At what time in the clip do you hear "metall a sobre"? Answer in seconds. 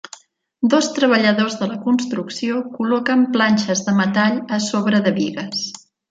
4.01-5.03